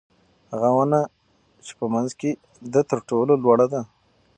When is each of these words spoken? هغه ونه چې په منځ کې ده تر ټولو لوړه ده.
هغه 0.51 0.69
ونه 0.75 0.99
چې 1.65 1.71
په 1.79 1.85
منځ 1.93 2.09
کې 2.19 2.31
ده 2.73 2.81
تر 2.89 2.99
ټولو 3.09 3.33
لوړه 3.43 3.65
ده. 3.73 3.81